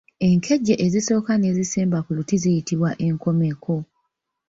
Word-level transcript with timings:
Enkejje 0.27 0.73
ezisooka 0.85 1.31
n'ezisemba 1.37 1.99
ku 2.05 2.11
luti 2.17 2.35
ziyitbwa 2.43 2.89
enkomeko. 3.07 3.75